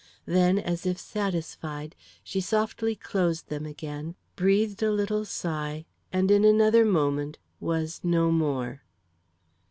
[0.25, 6.43] Then, as if satisfied, she softly closed them again, breathed a little sigh, and in
[6.43, 8.81] another moment was no more.